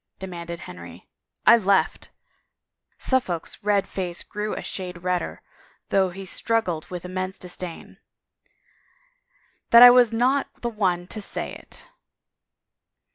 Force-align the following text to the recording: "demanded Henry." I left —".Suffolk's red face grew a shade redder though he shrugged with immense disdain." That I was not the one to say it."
"demanded 0.17 0.61
Henry." 0.61 1.07
I 1.45 1.57
left 1.57 2.09
—".Suffolk's 2.97 3.63
red 3.63 3.85
face 3.87 4.23
grew 4.23 4.55
a 4.55 4.63
shade 4.63 5.03
redder 5.03 5.43
though 5.89 6.09
he 6.09 6.25
shrugged 6.25 6.89
with 6.89 7.05
immense 7.05 7.37
disdain." 7.37 7.99
That 9.69 9.83
I 9.83 9.91
was 9.91 10.11
not 10.11 10.47
the 10.61 10.69
one 10.69 11.05
to 11.09 11.21
say 11.21 11.51
it." 11.53 11.87